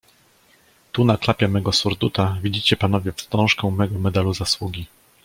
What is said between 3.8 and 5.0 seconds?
medalu zasługi."